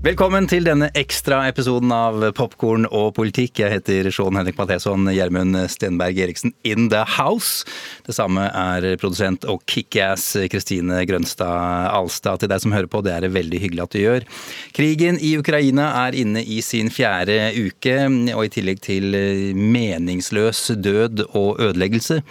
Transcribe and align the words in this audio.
Velkommen 0.00 0.46
til 0.48 0.64
denne 0.64 0.86
ekstra 0.96 1.42
episoden 1.44 1.90
av 1.92 2.22
Popkorn 2.32 2.86
og 2.88 3.10
politikk. 3.18 3.58
Jeg 3.60 3.74
heter 3.74 4.06
Sean 4.08 4.38
Henrik 4.38 4.56
Matheson, 4.56 5.04
Gjermund 5.12 5.58
Stenberg 5.68 6.16
Eriksen 6.24 6.54
in 6.64 6.86
the 6.88 7.02
house. 7.04 7.66
Det 8.06 8.14
samme 8.16 8.46
er 8.48 8.96
produsent 8.96 9.44
og 9.44 9.60
kickass 9.68 10.38
Kristine 10.48 11.02
Grønstad 11.04 11.90
Alstad. 11.92 12.40
Til 12.40 12.48
deg 12.48 12.62
som 12.64 12.72
hører 12.72 12.88
på, 12.88 13.02
det 13.04 13.12
er 13.12 13.26
det 13.26 13.34
veldig 13.34 13.60
hyggelig 13.60 13.82
at 13.84 13.92
du 13.92 13.98
gjør. 14.00 14.24
Krigen 14.78 15.20
i 15.20 15.34
Ukraina 15.36 15.90
er 16.06 16.16
inne 16.22 16.46
i 16.48 16.62
sin 16.64 16.88
fjerde 16.88 17.36
uke, 17.60 17.98
og 18.32 18.46
i 18.46 18.52
tillegg 18.56 18.80
til 18.88 19.18
meningsløs 19.52 20.62
død 20.80 21.26
og 21.28 21.60
ødeleggelse, 21.60 22.22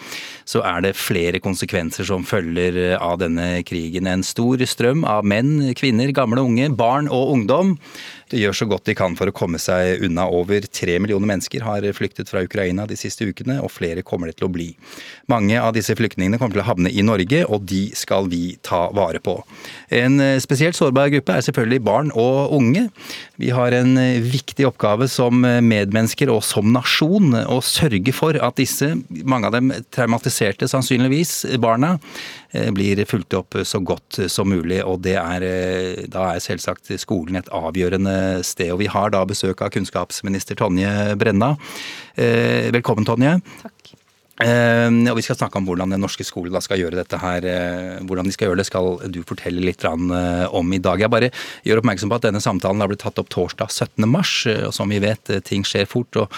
så 0.49 0.65
er 0.65 0.87
det 0.87 0.95
flere 0.97 1.37
konsekvenser 1.37 2.09
som 2.09 2.25
følger 2.25 2.97
av 2.97 3.21
denne 3.21 3.61
krigen. 3.61 4.09
En 4.09 4.25
stor 4.25 4.57
strøm 4.65 5.05
av 5.05 5.21
menn, 5.21 5.69
kvinner, 5.77 6.09
gamle 6.17 6.41
unge, 6.49 6.73
barn 6.73 7.05
og 7.13 7.37
ungdom 7.37 7.58
om 7.59 7.77
de 8.31 8.41
gjør 8.43 8.57
så 8.59 8.67
godt 8.69 8.85
de 8.89 8.95
kan 8.97 9.15
for 9.19 9.29
å 9.29 9.35
komme 9.35 9.59
seg 9.61 10.03
unna. 10.05 10.27
Over 10.29 10.65
tre 10.69 10.97
millioner 11.01 11.29
mennesker 11.31 11.65
har 11.65 11.85
flyktet 11.97 12.29
fra 12.31 12.43
Ukraina 12.45 12.85
de 12.89 12.97
siste 12.99 13.27
ukene, 13.27 13.59
og 13.63 13.71
flere 13.73 14.03
kommer 14.05 14.29
det 14.29 14.39
til 14.39 14.49
å 14.49 14.53
bli. 14.53 14.69
Mange 15.31 15.59
av 15.61 15.73
disse 15.75 15.95
flyktningene 15.97 16.39
kommer 16.39 16.57
til 16.57 16.63
å 16.63 16.69
havne 16.69 16.91
i 16.93 17.05
Norge, 17.05 17.43
og 17.49 17.65
de 17.69 17.87
skal 17.97 18.29
vi 18.31 18.57
ta 18.65 18.87
vare 18.95 19.21
på. 19.23 19.37
En 19.93 20.21
spesielt 20.41 20.77
sårbar 20.77 21.11
gruppe 21.13 21.35
er 21.35 21.45
selvfølgelig 21.45 21.83
barn 21.85 22.13
og 22.13 22.53
unge. 22.57 22.87
Vi 23.41 23.51
har 23.55 23.73
en 23.75 23.95
viktig 24.25 24.67
oppgave 24.69 25.09
som 25.11 25.41
medmennesker 25.41 26.31
og 26.33 26.43
som 26.45 26.69
nasjon 26.73 27.33
å 27.45 27.59
sørge 27.65 28.13
for 28.15 28.37
at 28.37 28.59
disse, 28.59 28.91
mange 29.23 29.49
av 29.49 29.57
dem 29.57 29.73
traumatiserte 29.95 30.69
sannsynligvis, 30.69 31.57
barna, 31.61 31.95
blir 32.73 32.97
fulgt 33.05 33.35
opp 33.37 33.59
så 33.63 33.79
godt 33.85 34.23
som 34.31 34.49
mulig. 34.49 34.81
Og 34.81 35.05
er, 35.09 35.45
da 36.09 36.31
er 36.33 36.43
selvsagt 36.43 36.89
skolen 37.01 37.37
et 37.39 37.51
avgjørende 37.53 38.18
sted. 38.45 38.71
Og 38.73 38.81
vi 38.83 38.89
har 38.91 39.13
da 39.13 39.23
besøk 39.27 39.61
av 39.65 39.73
kunnskapsminister 39.75 40.59
Tonje 40.59 41.15
Brenna. 41.19 41.55
Velkommen, 42.15 43.07
Tonje. 43.07 43.37
Takk. 43.61 43.93
Og 44.39 45.17
Vi 45.17 45.23
skal 45.25 45.35
snakke 45.35 45.59
om 45.59 45.65
hvordan 45.67 45.91
den 45.91 45.99
norske 45.99 46.23
skolen 46.23 46.55
da 46.55 46.61
skal 46.63 46.79
gjøre 46.79 46.99
dette 47.01 47.19
her. 47.19 47.47
Hvordan 48.07 48.29
de 48.29 48.35
skal 48.35 48.49
gjøre 48.49 48.61
det, 48.61 48.67
skal 48.69 48.91
du 49.11 49.19
fortelle 49.27 49.63
litt 49.63 49.83
om 49.83 50.73
i 50.75 50.79
dag. 50.79 51.03
Jeg 51.03 51.11
bare 51.11 51.31
gjør 51.67 51.83
oppmerksom 51.83 52.11
på 52.11 52.19
at 52.19 52.27
denne 52.29 52.43
samtalen 52.43 52.79
har 52.79 52.91
blitt 52.91 53.03
tatt 53.03 53.19
opp 53.19 53.31
torsdag 53.33 53.71
17. 53.71 54.07
mars. 54.07 54.45
og 54.47 54.75
Som 54.75 54.95
vi 54.95 55.01
vet, 55.03 55.33
ting 55.47 55.67
skjer 55.67 55.89
fort. 55.89 56.15
og 56.15 56.31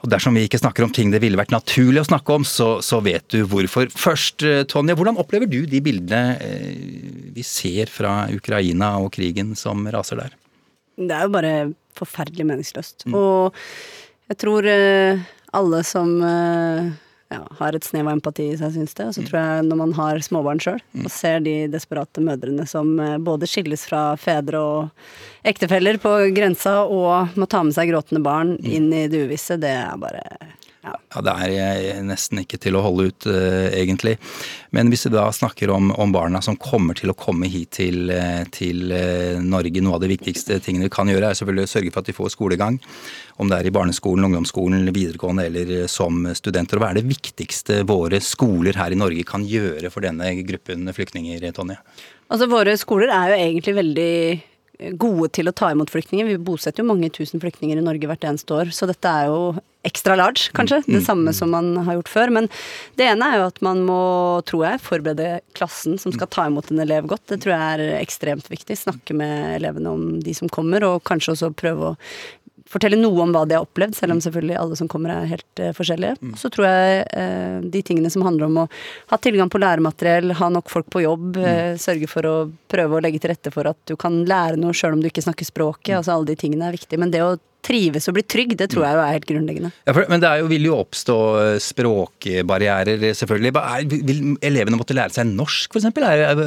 og 0.00 0.08
dersom 0.08 0.36
vi 0.36 0.46
ikke 0.48 0.60
snakker 0.60 0.86
om 0.86 0.92
ting 0.96 1.12
det 1.12 1.20
ville 1.20 1.38
vært 1.38 1.52
naturlig 1.52 2.00
å 2.00 2.08
snakke 2.08 2.38
om, 2.38 2.44
så, 2.48 2.70
så 2.84 3.02
vet 3.04 3.26
du 3.34 3.42
hvorfor. 3.48 3.90
Først, 3.92 4.44
Tonje, 4.72 4.96
hvordan 4.96 5.20
opplever 5.20 5.50
du 5.50 5.60
de 5.68 5.82
bildene 5.84 6.22
vi 7.34 7.44
ser 7.44 7.92
fra 7.92 8.24
Ukraina 8.32 8.94
og 9.02 9.12
krigen 9.16 9.52
som 9.58 9.84
raser 9.92 10.22
der? 10.22 10.39
Det 11.08 11.16
er 11.16 11.28
jo 11.28 11.36
bare 11.36 11.54
forferdelig 11.98 12.46
meningsløst. 12.48 13.06
Mm. 13.06 13.16
Og 13.18 13.60
jeg 14.30 14.40
tror 14.44 14.66
alle 15.58 15.80
som 15.84 16.12
ja, 16.22 17.40
har 17.58 17.76
et 17.76 17.86
snev 17.86 18.06
av 18.06 18.14
empati 18.16 18.46
i 18.52 18.58
seg, 18.58 18.72
syns 18.76 18.94
det. 18.98 19.08
Og 19.08 19.16
så 19.16 19.24
tror 19.26 19.38
jeg 19.40 19.64
når 19.66 19.80
man 19.82 19.94
har 19.98 20.22
småbarn 20.24 20.62
sjøl, 20.62 20.78
mm. 20.94 21.04
og 21.04 21.12
ser 21.14 21.42
de 21.44 21.56
desperate 21.72 22.22
mødrene 22.24 22.66
som 22.70 22.92
både 23.26 23.48
skilles 23.50 23.84
fra 23.90 24.04
fedre 24.20 24.62
og 24.62 25.50
ektefeller 25.50 25.98
på 26.02 26.14
grensa, 26.36 26.80
og 26.86 27.34
må 27.40 27.50
ta 27.50 27.64
med 27.66 27.76
seg 27.76 27.90
gråtende 27.90 28.22
barn 28.24 28.54
inn 28.62 28.88
i 28.94 29.08
det 29.10 29.26
uvisse, 29.26 29.58
det 29.60 29.74
er 29.82 29.98
bare 30.00 30.24
ja. 30.84 30.94
ja. 31.14 31.22
Det 31.26 31.34
er 31.60 32.00
nesten 32.06 32.40
ikke 32.42 32.58
til 32.62 32.78
å 32.78 32.82
holde 32.84 33.10
ut, 33.10 33.26
uh, 33.28 33.68
egentlig. 33.76 34.16
Men 34.74 34.90
hvis 34.92 35.06
vi 35.06 35.12
da 35.14 35.26
snakker 35.34 35.72
om, 35.74 35.90
om, 35.92 36.12
barna 36.14 36.40
som 36.44 36.58
kommer 36.60 36.96
til 36.98 37.12
å 37.12 37.16
komme 37.18 37.50
hit 37.52 37.74
til, 37.78 38.12
til 38.54 38.94
uh, 38.94 39.40
Norge, 39.44 39.82
noe 39.84 39.98
av 39.98 40.04
det 40.04 40.12
viktigste 40.14 40.60
tingene 40.64 40.88
vi 40.88 40.94
kan 40.94 41.10
gjøre, 41.10 41.30
er 41.30 41.38
selvfølgelig 41.38 41.68
å 41.68 41.72
sørge 41.74 41.94
for 41.94 42.02
at 42.02 42.10
de 42.10 42.16
får 42.16 42.34
skolegang. 42.36 42.80
Om 43.40 43.50
det 43.52 43.60
er 43.60 43.70
i 43.70 43.74
barneskolen, 43.74 44.26
ungdomsskolen, 44.28 44.88
videregående 44.92 45.48
eller 45.48 45.74
som 45.90 46.24
studenter. 46.36 46.80
Hva 46.80 46.92
er 46.92 47.00
det 47.00 47.08
viktigste 47.08 47.82
våre 47.88 48.20
skoler 48.24 48.76
her 48.80 48.92
i 48.92 49.00
Norge 49.00 49.26
kan 49.28 49.44
gjøre 49.48 49.92
for 49.92 50.04
denne 50.04 50.32
gruppen 50.48 50.88
flyktninger, 50.96 51.50
Tonje? 51.56 51.80
Altså, 52.30 52.46
våre 52.50 52.76
skoler 52.78 53.10
er 53.10 53.32
jo 53.32 53.40
egentlig 53.40 53.76
veldig 53.80 54.12
gode 55.00 55.28
til 55.36 55.50
å 55.50 55.54
ta 55.56 55.70
imot 55.74 55.90
flyktninger. 55.92 56.28
Vi 56.28 56.40
bosetter 56.42 56.82
jo 56.82 56.90
mange 56.90 57.10
tusen 57.12 57.42
flyktninger 57.42 57.80
i 57.80 57.84
Norge 57.84 58.08
hvert 58.08 58.24
eneste 58.26 58.56
år, 58.56 58.72
så 58.74 58.88
dette 58.88 59.10
er 59.10 59.28
jo 59.28 59.40
extra 59.86 60.16
large, 60.18 60.50
kanskje. 60.56 60.82
Det 60.86 61.00
samme 61.04 61.32
som 61.32 61.50
man 61.54 61.72
har 61.86 61.96
gjort 61.98 62.12
før. 62.12 62.32
Men 62.36 62.48
det 63.00 63.06
ene 63.08 63.28
er 63.30 63.40
jo 63.40 63.46
at 63.48 63.60
man 63.64 63.82
må, 63.86 64.00
tror 64.48 64.66
jeg, 64.66 64.82
forberede 64.84 65.40
klassen 65.56 65.98
som 66.00 66.12
skal 66.14 66.28
ta 66.32 66.46
imot 66.50 66.70
en 66.72 66.82
elev 66.84 67.08
godt. 67.10 67.24
Det 67.32 67.40
tror 67.44 67.54
jeg 67.54 67.78
er 67.78 68.00
ekstremt 68.00 68.50
viktig. 68.52 68.76
Snakke 68.78 69.16
med 69.16 69.56
elevene 69.56 69.94
om 69.94 70.04
de 70.24 70.36
som 70.36 70.52
kommer, 70.52 70.84
og 70.86 71.04
kanskje 71.08 71.34
også 71.36 71.52
prøve 71.56 71.92
å 71.92 71.96
fortelle 72.70 72.98
noe 72.98 73.24
om 73.24 73.34
hva 73.34 73.44
de 73.48 73.56
har 73.56 73.66
opplevd, 73.66 73.96
selv 73.98 74.14
om 74.14 74.22
selvfølgelig 74.22 74.58
alle 74.60 74.78
som 74.78 74.88
kommer 74.90 75.12
er 75.14 75.28
helt 75.32 75.62
uh, 75.62 75.72
forskjellige. 75.76 76.32
Så 76.38 76.50
tror 76.54 76.68
jeg 76.68 77.02
uh, 77.10 77.58
de 77.74 77.82
tingene 77.86 78.12
som 78.12 78.24
handler 78.26 78.46
om 78.46 78.62
å 78.62 78.66
ha 79.10 79.20
tilgang 79.22 79.50
på 79.50 79.60
læremateriell, 79.62 80.34
ha 80.38 80.50
nok 80.54 80.70
folk 80.72 80.90
på 80.92 81.04
jobb, 81.04 81.40
uh, 81.42 81.74
sørge 81.80 82.10
for 82.10 82.30
å 82.30 82.34
prøve 82.70 82.98
å 82.98 83.04
legge 83.04 83.22
til 83.22 83.34
rette 83.34 83.52
for 83.54 83.70
at 83.70 83.80
du 83.90 83.96
kan 84.00 84.22
lære 84.28 84.60
noe 84.60 84.76
sjøl 84.76 84.96
om 84.96 85.02
du 85.02 85.10
ikke 85.10 85.24
snakker 85.26 85.48
språket, 85.48 85.96
altså 85.98 86.14
alle 86.14 86.30
de 86.30 86.38
tingene 86.40 86.68
er 86.68 86.78
viktige. 86.78 87.00
Men 87.00 87.14
det 87.14 87.24
å 87.26 87.38
trives 87.66 88.06
og 88.08 88.14
bli 88.16 88.22
trygg, 88.24 88.54
det 88.56 88.70
tror 88.72 88.86
jeg 88.86 88.96
jo 88.96 89.00
er 89.02 89.16
helt 89.18 89.26
grunnleggende. 89.28 89.72
Ja, 89.84 89.92
for, 89.92 90.06
men 90.08 90.22
det 90.22 90.30
jo, 90.40 90.46
vil 90.48 90.70
jo 90.70 90.78
oppstå 90.80 91.16
språkbarrierer, 91.60 93.04
selvfølgelig. 93.18 93.52
Vil 93.90 94.22
elevene 94.48 94.78
måtte 94.80 94.96
lære 94.96 95.12
seg 95.18 95.28
norsk, 95.28 95.76
f.eks.? 95.76 95.90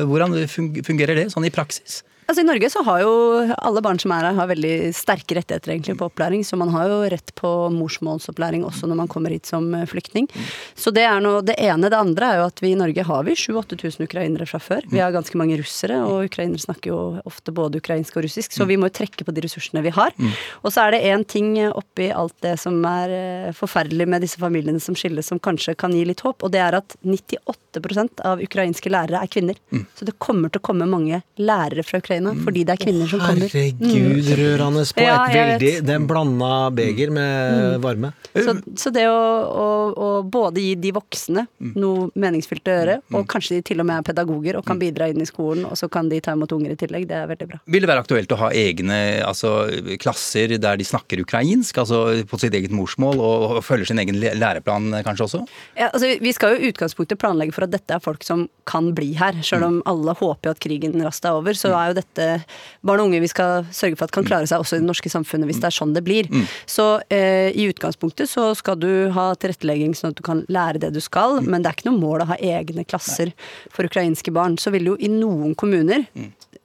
Hvordan 0.09 0.33
fungerer 0.49 1.19
det 1.19 1.27
sånn 1.35 1.45
i 1.45 1.53
praksis? 1.53 2.01
Altså 2.27 2.41
I 2.41 2.47
Norge 2.47 2.69
så 2.71 2.83
har 2.87 3.01
jo 3.03 3.13
alle 3.57 3.81
barn 3.83 3.99
som 3.99 4.13
er 4.15 4.27
her, 4.27 4.37
har 4.37 4.49
veldig 4.49 4.75
sterke 4.95 5.35
rettigheter 5.37 5.73
egentlig 5.73 5.97
på 5.99 6.07
opplæring. 6.07 6.43
Så 6.47 6.57
man 6.59 6.71
har 6.73 6.87
jo 6.89 6.99
rett 7.11 7.33
på 7.39 7.51
morsmålsopplæring 7.75 8.63
også 8.67 8.87
når 8.89 8.99
man 9.01 9.09
kommer 9.11 9.33
hit 9.33 9.49
som 9.49 9.67
flyktning. 9.89 10.29
Så 10.75 10.93
det 10.95 11.03
er 11.07 11.19
noe, 11.23 11.43
det 11.45 11.57
ene. 11.61 11.91
Det 11.91 11.99
andre 11.99 12.29
er 12.29 12.41
jo 12.41 12.47
at 12.47 12.63
vi 12.63 12.71
i 12.73 12.79
Norge 12.79 13.05
har 13.07 13.27
vi 13.27 13.35
7000-8000 13.35 14.07
ukrainere 14.07 14.47
fra 14.49 14.61
før. 14.63 14.87
Vi 14.91 15.01
har 15.03 15.13
ganske 15.15 15.37
mange 15.39 15.57
russere, 15.59 15.99
og 16.07 16.29
ukrainere 16.29 16.63
snakker 16.63 16.93
jo 16.93 16.99
ofte 17.27 17.53
både 17.55 17.81
ukrainsk 17.83 18.17
og 18.17 18.27
russisk. 18.27 18.55
Så 18.55 18.67
vi 18.69 18.79
må 18.79 18.89
jo 18.89 18.97
trekke 19.01 19.27
på 19.27 19.35
de 19.35 19.43
ressursene 19.45 19.83
vi 19.83 19.93
har. 19.93 20.15
Og 20.63 20.71
så 20.71 20.85
er 20.85 20.95
det 20.95 21.03
én 21.11 21.27
ting 21.27 21.57
oppi 21.67 22.09
alt 22.13 22.35
det 22.45 22.55
som 22.61 22.79
er 22.87 23.51
forferdelig 23.57 24.07
med 24.09 24.23
disse 24.23 24.39
familiene 24.41 24.81
som 24.83 24.95
skilles, 24.97 25.27
som 25.27 25.41
kanskje 25.43 25.75
kan 25.79 25.93
gi 25.95 26.05
litt 26.07 26.23
håp, 26.23 26.43
og 26.43 26.53
det 26.55 26.61
er 26.63 26.79
at 26.79 26.95
98% 27.03 28.23
av 28.27 28.41
ukrainske 28.43 28.91
lærere 28.93 29.23
er 29.23 29.31
kvinner. 29.31 29.59
Så 29.97 30.07
det 30.07 30.15
kommer 30.23 30.49
til 30.49 30.61
å 30.61 30.67
komme 30.71 30.87
mange 30.89 31.21
lærere 31.41 31.83
fra 31.83 31.99
Ukraina 31.99 32.12
Ukraina, 32.13 32.33
fordi 32.43 32.63
det 32.67 32.73
er 32.73 32.81
kvinner 32.81 33.09
som 33.09 33.21
kommer. 33.21 33.49
Herregud, 33.49 34.29
rørende 34.39 34.83
på 34.93 35.03
ja, 35.03 35.15
et 35.25 35.35
veldig 35.37 35.71
Den 35.87 36.07
blanda 36.09 36.69
beger 36.75 37.13
med 37.13 37.53
mm. 37.53 37.83
varme. 37.83 38.11
Så, 38.33 38.55
så 38.79 38.91
det 38.93 39.05
å, 39.09 39.17
å, 39.17 39.67
å, 39.93 40.09
både 40.25 40.63
gi 40.63 40.73
de 40.79 40.93
voksne 40.95 41.45
noe 41.77 42.09
meningsfylt 42.19 42.69
å 42.69 42.77
gjøre, 42.77 42.97
og 43.13 43.27
kanskje 43.29 43.59
de 43.59 43.65
til 43.69 43.83
og 43.83 43.89
med 43.89 44.01
er 44.01 44.07
pedagoger 44.07 44.59
og 44.59 44.65
kan 44.67 44.81
bidra 44.81 45.09
inn 45.11 45.21
i 45.21 45.29
skolen, 45.29 45.65
og 45.69 45.77
så 45.79 45.89
kan 45.91 46.09
de 46.11 46.21
ta 46.23 46.35
imot 46.37 46.53
unger 46.55 46.73
i 46.73 46.79
tillegg, 46.79 47.07
det 47.09 47.19
er 47.19 47.29
veldig 47.29 47.49
bra. 47.51 47.61
Vil 47.73 47.85
det 47.85 47.91
være 47.91 48.05
aktuelt 48.05 48.33
å 48.33 48.39
ha 48.43 48.51
egne 48.57 48.99
altså, 49.25 49.53
klasser 50.01 50.55
der 50.57 50.79
de 50.79 50.87
snakker 50.87 51.21
ukrainsk, 51.23 51.77
altså 51.83 52.03
på 52.29 52.41
sitt 52.41 52.55
eget 52.57 52.73
morsmål, 52.73 53.21
og, 53.21 53.57
og 53.59 53.63
følger 53.65 53.91
sin 53.91 54.01
egen 54.03 54.19
læreplan 54.21 55.01
kanskje 55.05 55.27
også? 55.29 55.43
Ja, 55.77 55.89
altså, 55.91 56.13
vi 56.21 56.33
skal 56.35 56.55
jo 56.55 56.63
i 56.63 56.73
utgangspunktet 56.73 57.21
planlegge 57.21 57.55
for 57.55 57.67
at 57.67 57.73
dette 57.73 57.97
er 57.97 58.03
folk 58.03 58.25
som 58.25 58.47
kan 58.69 58.91
bli 58.95 59.13
her, 59.19 59.37
sjøl 59.45 59.67
om 59.67 59.79
alle 59.89 60.15
håper 60.17 60.53
at 60.53 60.61
krigen 60.63 60.97
raskt 61.03 61.27
er 61.27 61.37
over, 61.37 61.55
så 61.57 61.73
er 61.77 61.91
jo 61.91 61.99
dette 61.99 62.02
barn 62.17 63.01
og 63.01 63.09
unge 63.09 63.21
vi 63.23 63.31
skal 63.31 63.67
sørge 63.73 63.97
for 63.97 64.07
at 64.07 64.15
kan 64.15 64.27
klare 64.27 64.49
seg 64.49 64.63
også 64.63 64.77
i 64.77 64.83
det 64.83 64.87
norske 64.89 65.11
samfunnet, 65.11 65.49
hvis 65.49 65.61
det 65.63 65.69
er 65.69 65.77
sånn 65.77 65.95
det 65.95 66.03
blir. 66.05 66.29
Mm. 66.31 66.45
Så 66.69 66.87
eh, 67.13 67.49
i 67.55 67.67
utgangspunktet 67.71 68.31
så 68.31 68.49
skal 68.57 68.79
du 68.81 69.09
ha 69.15 69.31
tilrettelegging 69.39 69.95
sånn 69.97 70.13
at 70.13 70.19
du 70.19 70.25
kan 70.25 70.43
lære 70.51 70.83
det 70.83 70.93
du 70.95 71.01
skal, 71.03 71.39
mm. 71.39 71.49
men 71.49 71.63
det 71.63 71.71
er 71.71 71.79
ikke 71.79 71.89
noe 71.91 72.01
mål 72.01 72.25
å 72.25 72.31
ha 72.33 72.39
egne 72.39 72.85
klasser 72.87 73.33
for 73.73 73.89
ukrainske 73.89 74.33
barn. 74.35 74.57
Så 74.61 74.73
vil 74.75 74.93
jo 74.93 74.97
i 74.99 75.11
noen 75.11 75.55
kommuner 75.59 76.07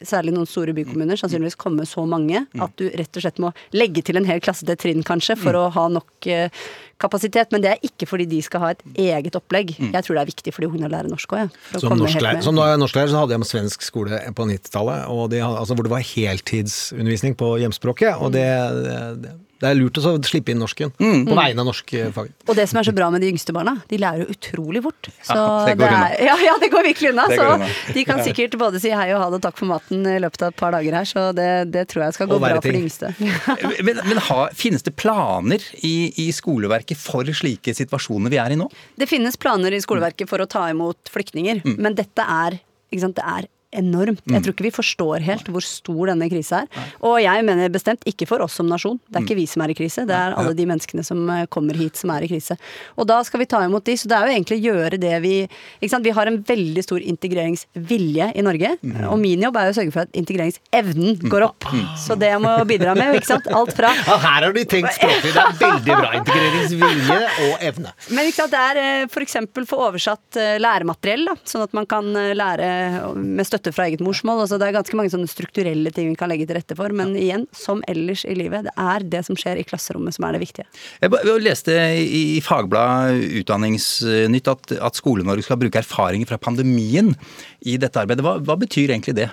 særlig 0.05 0.35
noen 0.35 0.49
store 0.49 0.75
bykommuner, 0.77 1.19
sannsynligvis 1.19 1.59
komme 1.59 1.87
så 1.89 2.05
mange 2.09 2.45
at 2.63 2.75
du 2.79 2.87
rett 2.89 3.19
og 3.19 3.25
slett 3.25 3.41
må 3.43 3.53
legge 3.77 4.05
til 4.07 4.21
en 4.21 4.29
hel 4.29 4.43
klasse 4.45 4.67
til 4.69 4.79
trinn, 4.79 5.03
kanskje, 5.07 5.39
for 5.41 5.59
å 5.59 5.65
ha 5.75 5.87
nok 5.93 6.29
eh, 6.31 6.53
kapasitet, 7.03 7.53
men 7.55 7.63
det 7.65 7.73
er 7.73 7.89
ikke 7.89 8.09
fordi 8.11 8.29
de 8.31 8.41
skal 8.45 8.65
ha 8.65 8.71
et 8.75 8.85
eget 8.99 9.37
opplegg. 9.39 9.75
Mm. 9.79 9.93
Jeg 9.95 10.07
tror 10.07 10.19
det 10.19 10.23
er 10.23 10.31
viktig 10.33 10.55
for 10.55 10.65
de 10.65 10.71
ungene 10.71 10.89
å 10.89 10.93
lære 10.93 11.11
norsk 11.11 11.35
òg, 11.35 11.45
ja, 11.47 11.83
Som 11.83 11.99
norsklærer, 11.99 12.45
som 12.45 12.59
norsklærer 12.59 13.13
så 13.13 13.25
hadde 13.25 13.37
jeg 13.37 13.45
med 13.45 13.51
svensk 13.51 13.87
skole 13.87 14.23
på 14.35 14.49
90-tallet, 14.53 15.11
altså 15.49 15.79
hvor 15.79 15.87
det 15.87 15.95
var 15.95 16.07
heltidsundervisning 16.07 17.39
på 17.39 17.53
hjemspråket. 17.65 18.17
og 18.19 18.35
det, 18.35 18.49
det 19.23 19.37
Det 19.59 19.67
er 19.67 19.75
lurt 19.75 19.99
å 19.99 20.13
slippe 20.23 20.53
inn 20.53 20.61
norsken 20.63 20.93
mm. 20.95 21.25
på 21.27 21.35
vegne 21.35 21.63
av 21.63 21.67
norskfaget. 21.67 22.35
Og 22.47 22.55
det 22.55 22.69
som 22.71 22.79
er 22.79 22.87
så 22.87 22.95
bra 22.95 23.09
med 23.11 23.25
de 23.25 23.31
yngste 23.33 23.55
barna, 23.57 23.75
de 23.91 23.99
lærer 23.99 24.23
jo 24.23 24.37
utrolig 24.37 24.83
fort. 24.85 25.11
Så 25.27 25.35
ja, 25.35 25.49
det 25.67 25.75
går 25.81 25.95
unna. 25.97 26.11
Ja, 26.29 26.37
ja, 26.45 26.55
det 26.63 26.69
går 26.71 26.87
virkelig 26.87 27.11
unna. 27.11 27.27
Så 27.33 27.49
unna. 27.57 27.71
de 27.97 28.05
kan 28.07 28.23
sikkert 28.23 28.55
både 28.61 28.83
si 28.83 28.93
hei 28.95 29.09
og 29.17 29.23
ha 29.25 29.27
det 29.33 29.41
og 29.41 29.45
takk 29.49 29.59
for 29.59 29.71
maten 29.71 30.07
i 30.07 30.15
løpet 30.23 30.47
av 30.47 30.55
et 30.55 30.61
par 30.63 30.77
dager 30.77 30.99
her, 31.01 31.11
så 31.11 31.27
det, 31.35 31.49
det 31.75 31.85
tror 31.91 32.07
jeg 32.07 32.19
skal 32.19 32.31
gå 32.31 32.39
bra 32.45 32.55
for 32.61 32.79
de 32.79 32.85
yngste. 32.85 33.13
men, 33.89 34.01
men 34.07 34.23
ha, 34.29 34.41
finnes 34.59 34.87
det 34.87 34.95
planer 34.99 35.67
i, 35.83 35.97
i, 36.23 36.31
skoleverket 36.35 37.01
for 37.01 37.27
slike 37.27 37.75
situasjoner 37.75 38.33
vi 38.33 38.39
er 38.39 38.55
i 38.55 38.61
nå? 38.61 38.71
Det 38.99 39.11
finnes 39.11 39.39
planer 39.41 39.75
i 39.75 39.83
skoleverket 39.83 40.31
for 40.31 40.45
å 40.45 40.49
ta 40.51 40.69
imot 40.71 41.11
flyktninger, 41.11 41.65
mm. 41.67 41.79
men 41.83 41.99
dette 41.99 42.23
er, 42.23 42.61
det 42.95 43.25
er 43.27 43.51
enormt. 43.77 44.23
Jeg 44.25 44.39
mm. 44.39 44.45
tror 44.45 44.55
ikke 44.55 44.65
vi 44.65 44.73
forstår 44.73 45.25
helt 45.27 45.49
hvor 45.53 45.65
stor 45.65 46.09
denne 46.09 46.29
krisa 46.31 46.63
er. 46.65 46.87
Og 47.05 47.19
jeg 47.21 47.45
mener 47.45 47.73
bestemt 47.73 48.05
ikke 48.09 48.29
for 48.29 48.41
oss 48.45 48.57
som 48.57 48.69
nasjon. 48.71 48.97
Det 49.09 49.21
er 49.21 49.27
ikke 49.27 49.37
mm. 49.37 49.43
vi 49.43 49.49
som 49.51 49.65
er 49.65 49.73
i 49.73 49.77
krise, 49.77 50.05
det 50.09 50.17
er 50.17 50.37
alle 50.39 50.55
de 50.57 50.65
menneskene 50.69 51.05
som 51.05 51.21
eh, 51.35 51.45
kommer 51.53 51.77
hit 51.77 52.01
som 52.01 52.13
er 52.15 52.25
i 52.25 52.31
krise. 52.31 52.57
Og 52.97 53.09
da 53.11 53.19
skal 53.27 53.43
vi 53.43 53.49
ta 53.51 53.61
imot 53.67 53.85
de. 53.85 53.97
Så 54.01 54.09
det 54.09 54.17
er 54.17 54.25
jo 54.25 54.37
egentlig 54.37 54.59
å 54.59 54.65
gjøre 54.73 55.01
det 55.03 55.13
vi 55.25 55.35
ikke 55.45 55.91
sant? 55.93 56.07
Vi 56.09 56.15
har 56.17 56.31
en 56.31 56.41
veldig 56.49 56.85
stor 56.87 57.05
integreringsvilje 57.13 58.31
i 58.33 58.47
Norge. 58.47 58.73
Mm. 58.81 58.97
Og 59.11 59.21
min 59.21 59.45
jobb 59.45 59.61
er 59.61 59.73
å 59.73 59.77
sørge 59.77 59.95
for 59.95 60.07
at 60.07 60.17
integreringsevnen 60.17 61.29
går 61.29 61.49
opp. 61.51 61.69
Så 62.01 62.17
det 62.19 62.33
jeg 62.33 62.43
må 62.45 62.55
bidra 62.69 62.97
med, 62.97 63.19
ikke 63.19 63.33
sant. 63.35 63.51
Alt 63.53 63.75
fra 63.77 63.93
ja, 63.93 64.17
Her 64.23 64.49
har 64.49 64.57
de 64.57 64.65
tenkt 64.69 64.97
språklig. 64.97 65.35
Det 65.35 65.45
er 65.45 65.61
veldig 65.61 66.01
bra. 66.01 66.15
Integreringsvilje 66.23 67.21
og 67.51 67.69
evne. 67.69 67.95
Men 68.09 68.31
ikke 68.31 68.41
sant, 68.41 68.57
det 68.57 68.65
er 68.73 68.83
eh, 68.87 69.05
f.eks. 69.13 69.39
få 69.69 69.83
oversatt 69.91 70.41
eh, 70.41 70.57
læremateriell, 70.63 71.29
da, 71.29 71.37
sånn 71.49 71.69
at 71.69 71.77
man 71.77 71.89
kan 71.91 72.09
lære 72.09 72.73
med 73.19 73.45
støtte 73.45 73.58
støtte 73.59 73.75
fra 73.75 73.89
eget 73.89 74.03
morsmål. 74.05 74.45
Altså, 74.45 74.59
det 74.61 74.69
er 74.69 74.77
ganske 74.79 74.99
mange 74.99 75.13
sånne 75.13 75.31
strukturelle 75.31 75.93
ting 75.95 76.13
vi 76.13 76.19
kan 76.19 76.31
legge 76.31 76.47
til 76.49 76.59
rette 76.59 76.77
for. 76.79 76.95
Men 76.95 77.15
igjen, 77.19 77.49
som 77.57 77.83
ellers 77.91 78.25
i 78.29 78.37
livet, 78.39 78.69
det 78.69 78.75
er 78.79 79.07
det 79.17 79.25
som 79.27 79.39
skjer 79.39 79.61
i 79.61 79.67
klasserommet 79.67 80.17
som 80.17 80.29
er 80.29 80.37
det 80.37 80.43
viktige. 80.47 80.69
Jeg 81.03 81.43
leste 81.45 81.77
i 81.99 82.41
Fagbladet 82.45 83.39
Utdanningsnytt 83.43 84.51
at, 84.55 84.75
at 84.79 84.99
Skole-Norge 84.99 85.47
skal 85.47 85.61
bruke 85.61 85.83
erfaringer 85.83 86.31
fra 86.31 86.41
pandemien 86.41 87.15
i 87.67 87.79
dette 87.81 88.01
arbeidet. 88.01 88.25
Hva, 88.25 88.39
hva 88.45 88.59
betyr 88.61 88.95
egentlig 88.95 89.19
det? 89.19 89.31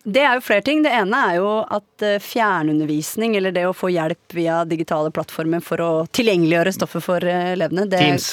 Det 0.00 0.22
er 0.24 0.38
jo 0.38 0.44
flere 0.44 0.64
ting. 0.64 0.80
Det 0.84 0.92
ene 0.96 1.18
er 1.28 1.40
jo 1.40 1.48
at 1.68 2.04
eh, 2.06 2.20
fjernundervisning, 2.24 3.34
eller 3.36 3.52
det 3.52 3.66
å 3.68 3.76
få 3.76 3.90
hjelp 3.92 4.36
via 4.36 4.62
digitale 4.68 5.12
plattformer 5.12 5.60
for 5.64 5.84
å 5.84 5.90
tilgjengeliggjøre 6.16 6.72
stoffet 6.72 7.04
for 7.04 7.26
eh, 7.28 7.52
elevene 7.52 7.84
det, 7.90 8.00
Teams. 8.00 8.30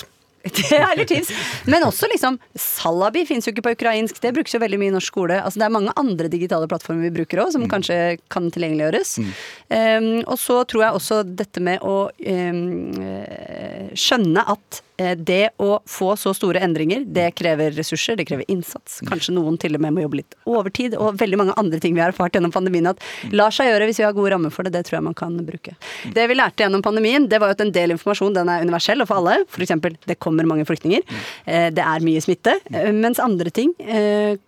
eller 0.92 1.08
tips. 1.08 1.32
Men 1.66 1.86
også 1.88 2.10
liksom 2.12 2.40
Salabi 2.58 3.26
fins 3.28 3.48
jo 3.48 3.54
ikke 3.54 3.66
på 3.68 3.76
ukrainsk. 3.78 4.22
Det 4.24 4.34
brukes 4.36 4.56
jo 4.56 4.62
veldig 4.64 4.80
mye 4.82 4.92
i 4.92 4.96
norsk 4.96 5.14
skole. 5.14 5.40
Altså 5.42 5.62
Det 5.62 5.68
er 5.68 5.76
mange 5.78 5.96
andre 6.00 6.32
digitale 6.32 6.70
plattformer 6.70 7.08
vi 7.08 7.14
bruker 7.20 7.44
òg, 7.44 7.54
som 7.56 7.66
mm. 7.66 7.70
kanskje 7.74 8.00
kan 8.34 8.50
tilgjengeliggjøres. 8.54 9.18
Mm. 9.22 9.32
Um, 9.78 10.10
og 10.26 10.38
så 10.42 10.62
tror 10.70 10.88
jeg 10.88 11.00
også 11.02 11.22
dette 11.28 11.64
med 11.64 11.84
å 11.86 11.98
um, 12.10 13.96
skjønne 13.98 14.46
at 14.56 14.82
det 14.98 15.52
å 15.62 15.80
få 15.86 16.14
så 16.18 16.34
store 16.34 16.62
endringer, 16.66 17.04
det 17.14 17.30
krever 17.38 17.76
ressurser, 17.78 18.18
det 18.18 18.26
krever 18.30 18.48
innsats. 18.52 19.00
Kanskje 19.08 19.36
noen 19.36 19.60
til 19.62 19.78
og 19.78 19.84
med 19.84 19.94
må 19.96 20.04
jobbe 20.04 20.22
litt 20.22 20.38
overtid, 20.50 20.96
og 20.98 21.20
veldig 21.22 21.40
mange 21.42 21.56
andre 21.62 21.80
ting 21.84 21.96
vi 21.96 22.02
har 22.02 22.14
erfart 22.14 22.38
gjennom 22.38 22.54
pandemien 22.54 22.90
at 22.90 23.04
lar 23.36 23.54
seg 23.54 23.70
gjøre 23.70 23.90
hvis 23.90 24.02
vi 24.02 24.08
har 24.08 24.16
gode 24.18 24.34
rammer 24.34 24.54
for 24.54 24.66
det. 24.66 24.74
Det 24.74 24.88
tror 24.88 25.00
jeg 25.00 25.08
man 25.10 25.18
kan 25.18 25.38
bruke. 25.48 25.76
Det 26.16 26.28
vi 26.30 26.38
lærte 26.38 26.66
gjennom 26.66 26.84
pandemien, 26.86 27.30
det 27.30 27.42
var 27.42 27.52
jo 27.52 27.58
at 27.60 27.64
en 27.66 27.76
del 27.76 27.94
informasjon 27.96 28.36
den 28.38 28.52
er 28.54 28.66
universell 28.66 29.04
og 29.04 29.12
for 29.12 29.22
alle. 29.22 29.44
F.eks. 29.48 29.76
det 30.08 30.20
kommer 30.24 30.50
mange 30.50 30.66
flyktninger. 30.68 31.06
Eh, 31.46 31.70
det 31.74 31.86
er 31.86 32.06
mye 32.06 32.24
smitte. 32.24 32.58
Eh, 32.74 32.92
mens 32.96 33.22
andre 33.24 33.54
ting 33.54 33.74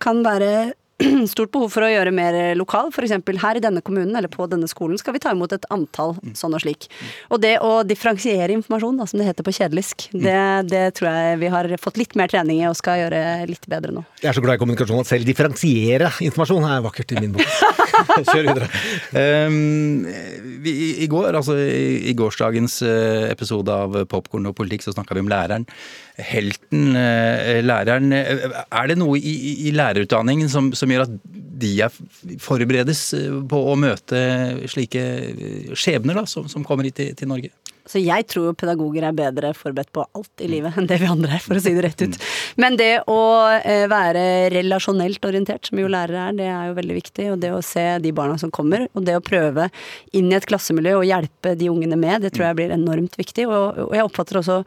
kan 0.00 0.20
være 0.24 0.72
stort 1.32 1.52
behov 1.54 1.70
for 1.72 1.86
å 1.86 1.90
gjøre 1.90 2.12
mer 2.14 2.38
lokal. 2.58 2.90
F.eks. 2.92 3.14
her 3.42 3.58
i 3.58 3.62
denne 3.62 3.82
kommunen 3.84 4.16
eller 4.16 4.30
på 4.32 4.46
denne 4.50 4.68
skolen 4.70 4.98
skal 5.00 5.16
vi 5.16 5.22
ta 5.22 5.32
imot 5.34 5.54
et 5.56 5.66
antall 5.72 6.16
sånn 6.36 6.56
og 6.56 6.62
slik. 6.64 6.88
Og 7.30 7.40
det 7.42 7.56
å 7.64 7.80
differensiere 7.86 8.54
informasjon, 8.56 9.00
da, 9.00 9.08
som 9.10 9.20
det 9.20 9.28
heter 9.30 9.46
på 9.46 9.54
kjedelisk, 9.56 10.08
det, 10.12 10.36
det, 10.70 10.84
tror 10.98 11.10
jeg 11.10 11.40
vi 11.42 11.52
har 11.52 11.70
fått 11.80 12.00
litt 12.00 12.16
mer 12.18 12.32
trening 12.32 12.62
i 12.62 12.68
og 12.68 12.76
skal 12.78 13.00
gjøre 13.04 13.22
litt 13.50 13.66
bedre 13.70 13.94
nå. 13.96 14.04
Jeg 14.22 14.32
er 14.32 14.36
så 14.36 14.44
glad 14.44 14.58
i 14.58 14.62
kommunikasjon 14.62 15.02
at 15.02 15.10
selv 15.10 15.28
differensiere 15.28 16.12
informasjon 16.26 16.68
er 16.68 16.84
vakkert 16.84 17.16
i 17.16 17.22
min 17.22 17.34
bok. 17.36 17.56
Kjør 18.30 18.46
videre. 18.50 18.68
Um, 19.12 20.06
vi, 20.64 20.74
i, 21.04 21.08
går, 21.10 21.32
altså 21.36 21.56
i, 21.60 22.10
i 22.10 22.14
gårsdagens 22.16 22.80
eh, 22.86 23.26
episode 23.30 23.72
av 23.72 23.98
Popkorn 24.10 24.48
og 24.50 24.56
politikk, 24.56 24.84
så 24.84 24.94
snakka 24.94 25.16
vi 25.16 25.24
om 25.24 25.30
læreren 25.30 25.66
helten, 26.20 26.96
eh, 26.96 27.60
læreren. 27.64 28.12
Er 28.12 28.86
det 28.88 28.98
noe 29.00 29.18
i, 29.18 29.34
i 29.68 29.72
lærerutdanningen 29.74 30.48
som, 30.52 30.70
som, 30.76 30.89
gjør 30.92 31.06
at 31.06 31.16
de 31.60 31.72
er 31.84 31.96
forberedes 32.42 33.02
eh, 33.18 33.40
på 33.50 33.62
å 33.70 33.76
møte 33.78 34.20
slike 34.70 35.02
skjebner 35.76 36.22
da, 36.22 36.26
som, 36.30 36.48
som 36.50 36.64
kommer 36.66 36.88
hit 36.88 36.98
til, 37.00 37.12
til 37.18 37.30
Norge? 37.30 37.52
Så 37.90 38.00
jeg 38.02 38.26
tror 38.30 38.50
jo 38.50 38.56
pedagoger 38.58 39.06
er 39.06 39.16
bedre 39.16 39.52
forberedt 39.56 39.90
på 39.94 40.04
alt 40.06 40.44
i 40.44 40.48
livet 40.50 40.76
enn 40.78 40.86
det 40.90 41.00
vi 41.02 41.08
andre 41.10 41.36
er, 41.36 41.42
for 41.42 41.58
å 41.58 41.62
si 41.62 41.72
det 41.74 41.84
rett 41.84 42.04
ut. 42.04 42.18
Men 42.60 42.76
det 42.78 42.92
å 43.10 43.20
eh, 43.58 43.86
være 43.90 44.22
relasjonelt 44.54 45.24
orientert, 45.26 45.66
som 45.66 45.80
jo 45.80 45.90
lærere 45.90 46.28
er, 46.28 46.36
det 46.38 46.48
er 46.50 46.70
jo 46.70 46.76
veldig 46.78 46.98
viktig. 47.00 47.26
Og 47.34 47.40
det 47.42 47.52
å 47.54 47.62
se 47.64 47.86
de 48.02 48.14
barna 48.14 48.38
som 48.40 48.52
kommer, 48.54 48.86
og 48.94 49.06
det 49.06 49.16
å 49.18 49.24
prøve 49.24 49.68
inn 50.16 50.30
i 50.30 50.38
et 50.38 50.46
klassemiljø 50.48 51.00
og 51.00 51.08
hjelpe 51.08 51.56
de 51.58 51.70
ungene 51.72 51.98
med, 51.98 52.22
det 52.24 52.32
tror 52.36 52.48
jeg 52.50 52.60
blir 52.60 52.74
enormt 52.74 53.18
viktig. 53.18 53.48
Og, 53.50 53.82
jeg 53.96 54.06
oppfatter 54.06 54.40
også 54.40 54.60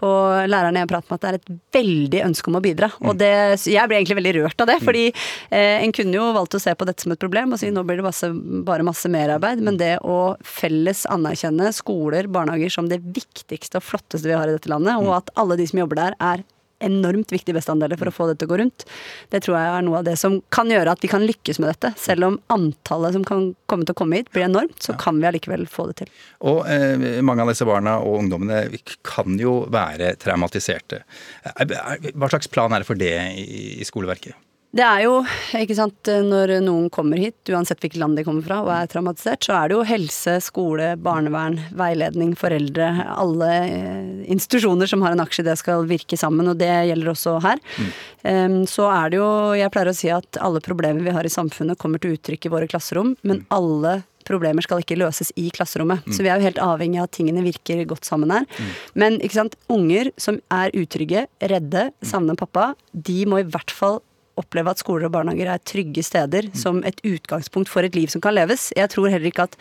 på 0.00 0.10
lærerne 0.50 0.84
jeg 0.84 0.90
prater 0.90 1.12
med 1.12 1.18
at 1.18 1.24
det 1.24 1.30
er 1.30 1.40
et 1.40 1.52
veldig 1.76 2.24
ønske 2.30 2.50
om 2.50 2.58
å 2.58 2.64
bidra. 2.64 2.90
Og 3.04 3.18
det, 3.20 3.32
jeg 3.68 3.90
ble 3.90 4.00
egentlig 4.00 4.18
veldig 4.20 4.34
rørt 4.40 4.64
av 4.64 4.70
det, 4.70 4.78
fordi 4.84 5.06
eh, 5.10 5.80
en 5.80 5.94
kunne 5.96 6.16
jo 6.16 6.30
valgt 6.36 6.56
å 6.56 6.62
se 6.62 6.74
på 6.76 6.88
dette 6.88 7.04
som 7.04 7.14
et 7.14 7.20
problem 7.20 7.54
og 7.54 7.60
si 7.60 7.70
nå 7.74 7.84
blir 7.86 8.00
det 8.00 8.06
masse, 8.06 8.30
bare 8.66 8.86
masse 8.86 9.10
merarbeid, 9.12 9.62
men 9.64 9.78
det 9.80 9.96
å 10.06 10.34
felles 10.46 11.04
anerkjenne 11.10 11.72
skoler, 11.76 12.28
barnehager, 12.30 12.69
som 12.72 12.88
det 12.90 13.02
viktigste 13.02 13.80
og 13.80 13.86
flotteste 13.86 14.30
vi 14.30 14.36
har 14.36 14.48
i 14.48 14.56
dette 14.56 14.70
landet, 14.72 14.98
og 15.02 15.14
at 15.18 15.30
alle 15.40 15.58
de 15.60 15.68
som 15.70 15.82
jobber 15.82 16.00
der, 16.00 16.18
er 16.20 16.46
enormt 16.80 17.32
viktige 17.32 17.56
bestanddeler 17.56 17.98
for 18.00 18.08
å 18.08 18.14
få 18.14 18.26
dette 18.30 18.42
til 18.42 18.48
å 18.48 18.52
gå 18.54 18.58
rundt. 18.62 18.84
Det 19.32 19.42
tror 19.44 19.58
jeg 19.58 19.72
er 19.74 19.86
noe 19.86 20.00
av 20.00 20.06
det 20.08 20.16
som 20.20 20.38
kan 20.54 20.70
gjøre 20.72 20.94
at 20.94 21.04
vi 21.04 21.10
kan 21.12 21.24
lykkes 21.28 21.60
med 21.60 21.72
dette. 21.74 21.92
Selv 22.00 22.28
om 22.30 22.38
antallet 22.52 23.16
som 23.16 23.26
kan 23.28 23.50
komme 23.70 23.86
til 23.86 23.96
å 23.96 24.00
komme 24.00 24.20
hit 24.20 24.30
blir 24.34 24.46
enormt, 24.48 24.78
så 24.84 24.96
kan 25.00 25.20
vi 25.20 25.28
allikevel 25.28 25.66
få 25.70 25.90
det 25.90 25.98
til. 26.02 26.12
Og 26.48 26.62
eh, 26.70 27.20
mange 27.26 27.44
av 27.44 27.52
disse 27.52 27.68
barna 27.68 27.98
og 28.00 28.22
ungdommene 28.22 28.62
kan 29.06 29.36
jo 29.40 29.60
være 29.72 30.14
traumatiserte. 30.20 31.02
Hva 31.44 32.30
slags 32.32 32.48
plan 32.52 32.72
er 32.72 32.82
det 32.82 32.88
for 32.88 33.00
det 33.00 33.16
i, 33.36 33.60
i 33.80 33.88
skoleverket? 33.88 34.38
Det 34.70 34.84
er 34.86 35.00
jo, 35.02 35.14
ikke 35.58 35.74
sant, 35.74 36.10
når 36.30 36.52
noen 36.62 36.84
kommer 36.94 37.18
hit, 37.18 37.38
uansett 37.50 37.80
hvilket 37.82 37.98
land 37.98 38.14
de 38.18 38.22
kommer 38.26 38.44
fra 38.46 38.60
og 38.62 38.70
er 38.70 38.90
traumatisert, 38.92 39.42
så 39.42 39.56
er 39.56 39.70
det 39.70 39.74
jo 39.74 39.86
helse, 39.88 40.36
skole, 40.46 40.92
barnevern, 41.02 41.56
veiledning, 41.74 42.36
foreldre, 42.38 42.92
alle 43.10 43.48
eh, 43.64 44.12
institusjoner 44.30 44.86
som 44.90 45.02
har 45.02 45.16
en 45.16 45.24
aksje 45.24 45.42
i 45.42 45.48
det 45.48 45.56
skal 45.58 45.88
virke 45.90 46.18
sammen, 46.20 46.52
og 46.52 46.60
det 46.60 46.70
gjelder 46.86 47.10
også 47.10 47.34
her. 47.42 47.58
Mm. 47.80 48.60
Så 48.70 48.86
er 48.92 49.10
det 49.10 49.18
jo, 49.18 49.30
jeg 49.58 49.72
pleier 49.74 49.90
å 49.90 49.96
si 49.96 50.12
at 50.12 50.38
alle 50.44 50.62
problemer 50.62 51.02
vi 51.02 51.14
har 51.16 51.26
i 51.26 51.32
samfunnet 51.32 51.80
kommer 51.80 51.98
til 51.98 52.14
uttrykk 52.14 52.46
i 52.46 52.52
våre 52.52 52.68
klasserom, 52.70 53.16
men 53.24 53.42
mm. 53.42 53.46
alle 53.56 53.94
problemer 54.28 54.62
skal 54.62 54.84
ikke 54.84 54.98
løses 55.00 55.32
i 55.40 55.48
klasserommet. 55.54 56.04
Mm. 56.06 56.14
Så 56.14 56.22
vi 56.22 56.30
er 56.30 56.38
jo 56.38 56.46
helt 56.46 56.60
avhengig 56.62 57.00
av 57.00 57.08
at 57.08 57.16
tingene 57.16 57.42
virker 57.42 57.82
godt 57.90 58.06
sammen 58.06 58.30
her. 58.34 58.46
Mm. 58.46 58.70
Men 59.02 59.18
ikke 59.18 59.38
sant, 59.40 59.56
unger 59.72 60.12
som 60.20 60.38
er 60.54 60.70
utrygge, 60.78 61.24
redde, 61.50 61.88
savner 62.06 62.38
pappa, 62.38 62.70
de 62.92 63.24
må 63.26 63.42
i 63.42 63.48
hvert 63.48 63.74
fall 63.74 63.98
oppleve 64.40 64.72
at 64.72 64.82
skoler 64.82 65.08
og 65.08 65.14
barnehager 65.14 65.52
er 65.52 65.62
trygge 65.64 66.04
steder 66.06 66.50
som 66.56 66.82
et 66.88 67.00
utgangspunkt 67.06 67.70
for 67.70 67.86
et 67.86 67.96
liv 67.98 68.10
som 68.12 68.22
kan 68.24 68.36
leves. 68.36 68.70
Jeg 68.76 68.90
tror 68.92 69.10
heller 69.12 69.30
ikke 69.30 69.46
at 69.48 69.56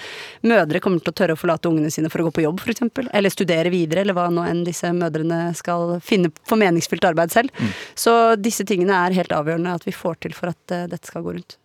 mødre 0.48 0.82
kommer 0.84 1.04
til 1.04 1.14
å 1.14 1.18
tørre 1.22 1.38
å 1.38 1.40
forlate 1.40 1.72
ungene 1.72 1.92
sine 1.94 2.12
for 2.12 2.24
å 2.24 2.30
gå 2.30 2.36
på 2.40 2.46
jobb, 2.48 2.64
f.eks. 2.64 2.86
Eller 3.14 3.34
studere 3.34 3.74
videre, 3.74 4.04
eller 4.04 4.18
hva 4.18 4.30
nå 4.34 4.46
enn 4.48 4.66
disse 4.68 4.92
mødrene 4.96 5.50
skal 5.58 5.98
finne 6.06 6.34
for 6.48 6.60
meningsfylt 6.62 7.08
arbeid 7.12 7.34
selv. 7.36 7.54
Mm. 7.60 7.74
Så 8.00 8.18
disse 8.40 8.66
tingene 8.68 9.06
er 9.06 9.18
helt 9.18 9.34
avgjørende 9.36 9.78
at 9.80 9.88
vi 9.88 9.96
får 9.96 10.22
til 10.26 10.38
for 10.38 10.54
at 10.54 10.76
uh, 10.76 10.86
dette 10.90 11.10
skal 11.10 11.26
gå 11.26 11.38
rundt. 11.38 11.60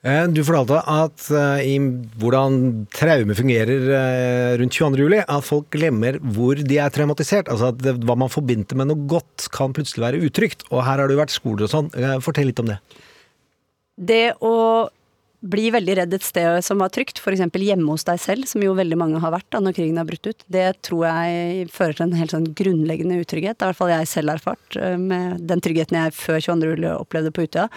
Eh, 0.00 0.22
du 0.32 0.40
fortalte 0.48 0.78
at 0.88 1.26
uh, 1.28 1.60
i 1.60 1.74
hvordan 2.20 2.86
traume 2.96 3.34
fungerer 3.36 3.82
uh, 3.92 4.52
rundt 4.60 4.78
22.07. 4.78 5.18
At 5.26 5.44
folk 5.44 5.68
glemmer 5.76 6.16
hvor 6.24 6.56
de 6.56 6.78
er 6.80 6.94
traumatisert. 6.94 7.50
Altså 7.52 7.68
at 7.74 7.82
det, 7.84 7.98
hva 8.08 8.16
man 8.16 8.32
forbinder 8.32 8.78
med 8.80 8.88
noe 8.88 9.08
godt, 9.10 9.50
kan 9.52 9.76
plutselig 9.76 10.06
være 10.06 10.22
utrygt. 10.24 10.64
Og 10.70 10.86
her 10.86 11.04
har 11.04 11.12
jo 11.12 11.20
vært 11.20 11.36
skoler 11.36 11.68
og 11.68 11.74
sånn. 11.74 11.92
Uh, 11.92 12.16
fortell 12.24 12.48
litt 12.48 12.62
om 12.64 12.72
det. 12.72 12.80
Det 14.00 14.24
å 14.40 14.54
bli 15.40 15.70
veldig 15.72 15.94
redd 15.96 16.14
et 16.16 16.24
sted 16.24 16.58
som 16.64 16.80
var 16.80 16.90
trygt, 16.92 17.20
f.eks. 17.20 17.40
hjemme 17.64 17.88
hos 17.88 18.04
deg 18.04 18.18
selv, 18.20 18.48
som 18.48 18.60
jo 18.64 18.74
veldig 18.76 18.96
mange 19.00 19.20
har 19.22 19.32
vært 19.32 19.48
da 19.52 19.60
når 19.64 19.76
krigen 19.76 19.96
har 19.96 20.08
brutt 20.08 20.28
ut, 20.28 20.44
det 20.52 20.66
tror 20.84 21.06
jeg 21.08 21.70
fører 21.72 21.96
til 21.96 22.04
en 22.06 22.18
helt 22.18 22.34
sånn 22.34 22.50
grunnleggende 22.56 23.16
utrygghet. 23.22 23.56
Det 23.56 23.64
har 23.64 23.72
i 23.72 23.72
hvert 23.72 23.80
fall 23.80 23.92
jeg 23.94 24.10
selv 24.10 24.34
erfart, 24.34 24.76
med 25.00 25.40
den 25.48 25.64
tryggheten 25.64 25.96
jeg 25.96 26.16
før 26.18 26.44
22. 26.44 26.74
juli 26.74 26.92
opplevde 26.92 27.32
på 27.32 27.48
Utøya. 27.48 27.70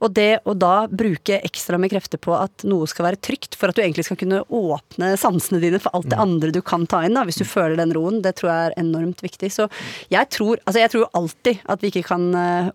Og 0.00 0.14
det 0.16 0.40
å 0.48 0.54
da 0.56 0.86
bruke 0.88 1.40
ekstra 1.44 1.78
med 1.80 1.92
krefter 1.92 2.20
på 2.20 2.34
at 2.36 2.64
noe 2.68 2.88
skal 2.90 3.10
være 3.10 3.20
trygt, 3.20 3.56
for 3.58 3.70
at 3.70 3.76
du 3.76 3.82
egentlig 3.84 4.06
skal 4.08 4.18
kunne 4.20 4.42
åpne 4.46 5.12
sansene 5.20 5.60
dine 5.62 5.80
for 5.82 5.94
alt 5.96 6.10
det 6.12 6.20
andre 6.20 6.52
du 6.54 6.60
kan 6.64 6.86
ta 6.90 7.02
inn, 7.04 7.16
da, 7.18 7.26
hvis 7.28 7.40
du 7.40 7.46
føler 7.48 7.78
den 7.80 7.94
roen, 7.96 8.20
det 8.24 8.36
tror 8.40 8.52
jeg 8.52 8.70
er 8.70 8.78
enormt 8.80 9.24
viktig. 9.24 9.52
Så 9.52 9.68
jeg 10.12 10.30
tror, 10.32 10.60
altså 10.64 10.84
jeg 10.84 10.94
tror 10.94 11.10
alltid 11.20 11.64
at 11.70 11.84
vi 11.84 11.92
ikke 11.92 12.06
kan 12.08 12.30
eh, 12.38 12.70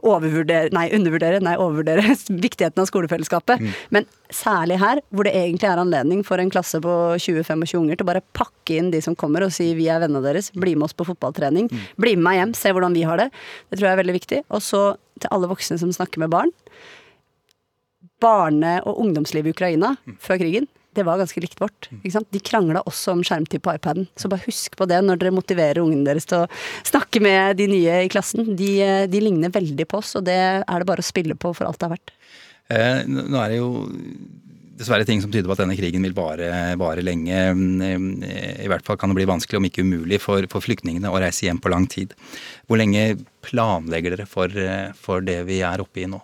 overvurdere, 0.00 0.72
nei, 0.74 0.86
undervurdere, 0.96 1.42
nei, 1.44 1.56
overvurdere 1.60 2.16
viktigheten 2.46 2.82
av 2.82 2.88
skolefellesskapet. 2.88 3.62
Men 3.94 4.08
særlig 4.32 4.80
her, 4.80 5.02
hvor 5.12 5.28
det 5.28 5.34
egentlig 5.36 5.68
er 5.70 5.82
anledning 5.82 6.24
for 6.26 6.40
en 6.40 6.52
klasse 6.52 6.80
på 6.82 6.96
20-25 7.20 7.76
unger 7.82 8.00
til 8.00 8.06
å 8.06 8.10
bare 8.12 8.24
pakke 8.36 8.78
inn 8.80 8.90
de 8.94 9.02
som 9.04 9.18
kommer 9.18 9.44
og 9.46 9.54
si 9.54 9.72
vi 9.78 9.90
er 9.92 10.02
vennene 10.02 10.24
deres, 10.24 10.50
bli 10.56 10.76
med 10.78 10.88
oss 10.88 10.96
på 10.96 11.06
fotballtrening, 11.08 11.70
bli 12.00 12.16
med 12.16 12.26
meg 12.26 12.40
hjem, 12.40 12.56
se 12.56 12.74
hvordan 12.74 12.96
vi 12.96 13.06
har 13.08 13.20
det. 13.20 13.30
Det 13.68 13.78
tror 13.78 13.90
jeg 13.90 13.96
er 13.96 14.02
veldig 14.04 14.18
viktig. 14.20 14.42
Og 14.54 14.64
så 14.64 14.82
til 15.20 15.32
alle 15.34 15.50
voksne 15.50 15.78
som 15.80 15.92
snakker 15.94 16.22
med 16.22 16.32
barn. 16.32 16.52
Barne- 18.20 18.80
og 18.84 19.00
ungdomslivet 19.00 19.52
i 19.52 19.56
Ukraina 19.56 19.94
før 20.20 20.40
krigen, 20.42 20.68
det 20.98 21.04
var 21.06 21.20
ganske 21.20 21.40
likt 21.42 21.60
vårt. 21.62 21.86
De 22.02 22.40
krangla 22.42 22.82
også 22.88 23.14
om 23.14 23.22
skjermtid 23.24 23.62
på 23.62 23.74
iPaden. 23.76 24.08
Så 24.18 24.28
bare 24.30 24.42
husk 24.48 24.74
på 24.76 24.88
det 24.90 24.98
når 25.06 25.20
dere 25.20 25.34
motiverer 25.36 25.82
ungene 25.82 26.08
deres 26.08 26.26
til 26.26 26.42
å 26.42 26.48
snakke 26.88 27.22
med 27.22 27.60
de 27.60 27.68
nye 27.70 28.00
i 28.06 28.10
klassen. 28.10 28.56
De, 28.58 28.70
de 29.06 29.22
ligner 29.22 29.54
veldig 29.54 29.86
på 29.86 30.00
oss, 30.02 30.16
og 30.18 30.26
det 30.26 30.38
er 30.40 30.82
det 30.82 30.88
bare 30.90 31.04
å 31.04 31.06
spille 31.06 31.38
på 31.38 31.54
for 31.54 31.68
alt 31.68 31.78
det 31.78 31.86
er 31.86 31.94
verdt. 31.94 32.14
Eh, 32.70 33.02
nå 33.06 33.38
er 33.38 33.54
det 33.54 33.60
jo 33.60 33.70
dessverre 34.80 35.06
ting 35.08 35.20
som 35.22 35.32
tyder 35.32 35.48
på 35.48 35.54
at 35.56 35.62
denne 35.62 35.76
krigen 35.78 36.04
vil 36.06 36.16
vare, 36.16 36.48
vare 36.80 37.04
lenge. 37.04 37.36
Eh, 37.36 38.64
I 38.64 38.70
hvert 38.70 38.86
fall 38.86 38.98
kan 39.00 39.12
det 39.12 39.20
bli 39.20 39.28
vanskelig, 39.28 39.60
om 39.60 39.68
ikke 39.68 39.84
umulig, 39.84 40.20
for, 40.24 40.46
for 40.52 40.64
flyktningene 40.64 41.12
å 41.12 41.20
reise 41.20 41.46
hjem 41.46 41.60
på 41.62 41.72
lang 41.72 41.86
tid. 41.90 42.16
Hvor 42.68 42.80
lenge 42.80 43.20
planlegger 43.46 44.16
dere 44.16 44.28
for, 44.30 44.48
eh, 44.48 44.90
for 44.96 45.24
det 45.26 45.42
vi 45.50 45.60
er 45.66 45.84
oppe 45.84 46.04
i 46.04 46.08
nå? 46.10 46.22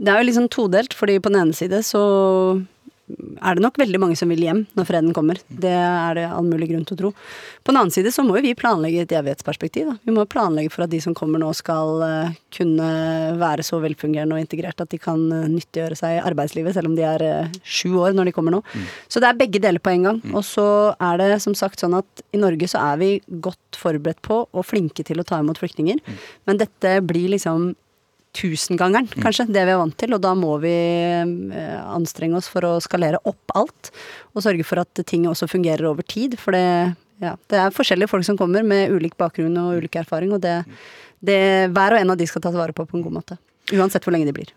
Det 0.00 0.12
er 0.12 0.22
jo 0.22 0.28
liksom 0.30 0.48
todelt, 0.52 0.96
fordi 0.96 1.18
på 1.20 1.32
den 1.32 1.42
ene 1.42 1.56
side 1.56 1.82
så 1.84 2.04
er 3.40 3.56
det 3.56 3.64
nok 3.64 3.78
veldig 3.80 4.00
mange 4.02 4.16
som 4.18 4.30
vil 4.32 4.42
hjem 4.44 4.62
når 4.78 4.88
freden 4.88 5.14
kommer. 5.16 5.40
Det 5.48 5.72
er 5.72 6.16
det 6.18 6.26
all 6.28 6.46
mulig 6.46 6.70
grunn 6.70 6.84
til 6.88 6.96
å 6.96 7.00
tro. 7.00 7.10
På 7.64 7.72
den 7.72 7.80
annen 7.80 7.94
side 7.94 8.12
så 8.14 8.24
må 8.26 8.36
jo 8.38 8.44
vi 8.44 8.54
planlegge 8.58 9.04
et 9.04 9.14
evighetsperspektiv. 9.16 9.90
Da. 9.90 9.96
Vi 10.06 10.14
må 10.16 10.26
planlegge 10.30 10.72
for 10.74 10.86
at 10.86 10.92
de 10.92 11.00
som 11.02 11.16
kommer 11.16 11.42
nå 11.42 11.50
skal 11.56 12.04
uh, 12.04 12.32
kunne 12.54 12.90
være 13.40 13.66
så 13.66 13.80
velfungerende 13.82 14.36
og 14.36 14.44
integrert 14.44 14.80
at 14.82 14.92
de 14.92 15.00
kan 15.02 15.20
uh, 15.32 15.48
nyttiggjøre 15.50 15.98
seg 15.98 16.20
arbeidslivet, 16.30 16.76
selv 16.76 16.92
om 16.92 16.96
de 16.98 17.06
er 17.06 17.26
uh, 17.26 17.60
sju 17.64 17.94
år 18.02 18.16
når 18.16 18.30
de 18.30 18.36
kommer 18.36 18.56
nå. 18.56 18.62
Mm. 18.62 18.88
Så 19.10 19.22
det 19.22 19.30
er 19.30 19.40
begge 19.40 19.62
deler 19.62 19.82
på 19.82 19.94
en 19.94 20.08
gang. 20.08 20.22
Mm. 20.24 20.34
Og 20.38 20.46
så 20.46 20.66
er 20.96 21.20
det 21.20 21.42
som 21.44 21.56
sagt 21.58 21.82
sånn 21.82 21.98
at 21.98 22.24
i 22.34 22.40
Norge 22.40 22.70
så 22.70 22.82
er 22.92 23.00
vi 23.02 23.12
godt 23.42 23.80
forberedt 23.80 24.22
på 24.26 24.42
og 24.44 24.66
flinke 24.66 25.04
til 25.06 25.22
å 25.22 25.26
ta 25.26 25.40
imot 25.40 25.60
flyktninger, 25.60 26.00
mm. 26.00 26.26
men 26.50 26.60
dette 26.60 26.98
blir 27.06 27.32
liksom 27.36 27.72
tusengangeren, 28.36 29.08
kanskje, 29.20 29.48
det 29.50 29.64
vi 29.66 29.74
er 29.74 29.80
vant 29.80 29.96
til. 29.98 30.14
Og 30.16 30.22
da 30.22 30.34
må 30.38 30.56
vi 30.62 30.74
anstrenge 31.80 32.38
oss 32.38 32.50
for 32.52 32.66
å 32.66 32.72
skalere 32.82 33.20
opp 33.28 33.54
alt, 33.58 33.92
og 34.34 34.44
sørge 34.46 34.66
for 34.66 34.82
at 34.82 35.04
ting 35.08 35.26
også 35.30 35.50
fungerer 35.50 35.88
over 35.90 36.06
tid. 36.06 36.38
For 36.40 36.56
det, 36.56 36.94
ja, 37.22 37.34
det 37.50 37.60
er 37.60 37.76
forskjellige 37.76 38.12
folk 38.12 38.26
som 38.26 38.38
kommer 38.40 38.66
med 38.66 38.94
ulik 38.94 39.18
bakgrunn 39.20 39.58
og 39.60 39.82
ulik 39.82 40.00
erfaring, 40.00 40.34
og 40.36 40.42
det, 40.44 40.60
det 41.24 41.40
hver 41.74 41.96
og 41.96 42.04
en 42.04 42.14
av 42.14 42.20
de 42.20 42.28
skal 42.30 42.44
tas 42.46 42.56
vare 42.56 42.76
på 42.76 42.86
på 42.86 42.98
en 42.98 43.06
god 43.06 43.20
måte. 43.20 43.38
Uansett 43.74 44.06
hvor 44.06 44.14
lenge 44.16 44.30
de 44.30 44.36
blir. 44.40 44.54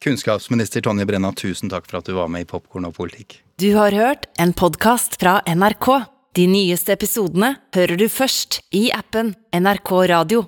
Kunnskapsminister 0.00 0.80
Tonje 0.80 1.04
Brenna, 1.04 1.28
tusen 1.36 1.68
takk 1.68 1.84
for 1.90 2.00
at 2.00 2.08
du 2.08 2.14
var 2.16 2.30
med 2.32 2.46
i 2.46 2.48
Popkorn 2.48 2.88
og 2.88 2.96
politikk. 2.96 3.42
Du 3.60 3.74
har 3.76 3.92
hørt 3.92 4.24
en 4.40 4.54
podkast 4.56 5.20
fra 5.20 5.42
NRK. 5.44 5.90
De 6.38 6.46
nyeste 6.48 6.94
episodene 6.94 7.56
hører 7.76 8.00
du 8.00 8.06
først 8.08 8.62
i 8.72 8.86
appen 8.96 9.34
NRK 9.52 9.92
Radio. 10.14 10.46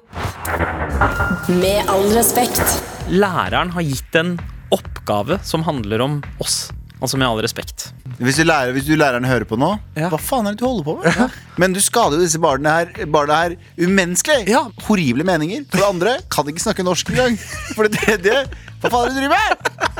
Med 1.49 1.89
all 1.91 2.05
respekt. 2.15 2.63
Læreren 3.11 3.73
har 3.75 3.83
gitt 3.83 4.15
en 4.21 4.37
oppgave 4.73 5.41
som 5.47 5.65
handler 5.67 6.05
om 6.05 6.21
oss. 6.43 6.69
Altså 7.03 7.19
med 7.19 7.27
all 7.27 7.41
respekt. 7.43 7.89
Hvis 8.23 8.37
du, 8.39 8.45
lærer, 8.47 8.71
hvis 8.77 8.87
du 8.87 8.93
læreren 8.95 9.25
hører 9.27 9.43
på 9.49 9.57
nå, 9.59 9.73
Ja. 9.99 10.07
hva 10.13 10.21
faen 10.23 10.47
er 10.47 10.55
det 10.55 10.61
du 10.63 10.67
holder 10.69 10.85
på 10.87 10.95
med? 11.03 11.33
Men 11.59 11.73
du 11.75 11.81
skader 11.83 12.15
jo 12.21 12.23
disse 12.23 12.39
barna 12.39 12.77
her, 12.79 12.93
barna 13.11 13.41
her 13.41 13.57
umenneskelig. 13.83 14.47
Ja. 14.53 14.63
Horrible 14.87 15.27
meninger. 15.27 15.65
For 15.73 15.83
det 15.83 15.89
andre 15.89 16.13
kan 16.31 16.47
ikke 16.53 16.63
snakke 16.63 16.87
norsk 16.87 17.11
engang. 17.11 17.35
For 17.75 17.89
det 17.89 17.99
tredje 17.99 18.45
Hva 18.83 18.91
faen 18.91 19.03
er 19.03 19.11
det 19.11 19.17
du 19.17 19.21
driver 19.25 19.35
med? 19.35 19.99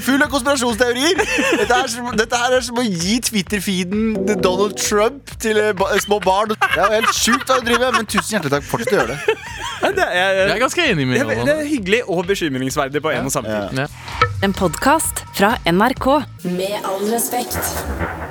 Full 0.00 0.22
av 0.24 0.30
konspirasjonsteorier. 0.32 1.18
Dette, 1.60 1.76
er 1.76 1.88
som, 1.92 2.10
dette 2.16 2.38
her 2.42 2.54
er 2.56 2.62
som 2.64 2.78
å 2.78 2.84
gi 2.86 3.16
Twitter-feeden 3.26 4.38
Donald 4.42 4.74
Trump 4.80 5.30
til 5.42 5.58
små 6.02 6.18
barn. 6.24 6.54
Det 6.56 6.78
er 6.78 6.86
jo 6.86 6.98
helt 7.02 7.14
sjukt 7.18 7.46
hva 7.50 7.58
du 7.60 7.66
driver 7.70 7.90
med, 7.90 7.98
men 8.00 8.08
tusen 8.10 8.36
hjertelig 8.38 8.54
takk. 8.56 8.66
Fortsett 8.70 8.94
å 8.94 9.00
gjøre 9.00 9.16
det. 9.18 9.38
Det 9.80 10.04
er, 10.06 10.30
Jeg 10.46 10.54
er 10.54 10.62
ganske 10.62 10.86
enig 10.92 11.06
med 11.08 11.20
det 11.20 11.38
er, 11.38 11.44
det 11.44 11.54
er 11.58 11.68
hyggelig 11.68 12.02
og 12.08 12.26
bekymringsverdig 12.30 13.02
på 13.02 13.12
en 13.14 13.30
og 13.30 13.32
samme 13.32 13.48
tid. 13.50 13.78
Ja. 13.84 13.86
En 14.44 14.52
podkast 14.56 15.24
fra 15.36 15.56
NRK. 15.68 16.06
Med 16.44 16.78
all 16.84 17.08
respekt. 17.12 18.29